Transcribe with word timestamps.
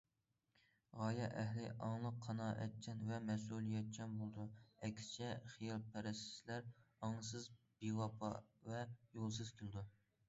غايە 0.99 1.25
ئەھلى 1.41 1.65
ئاڭلىق، 1.87 2.15
قانائەتچان 2.27 3.03
ۋە 3.09 3.19
مەسئۇلىيەتچان 3.25 4.15
بولىدۇ، 4.21 4.47
ئەكسىچە، 4.87 5.29
خىيالپەرەسلەر 5.57 6.73
ئاڭسىز، 7.09 7.49
بىۋاپا 7.85 8.33
ۋە 8.71 8.85
يولسىز 9.21 9.57
كېلىدۇ. 9.61 9.87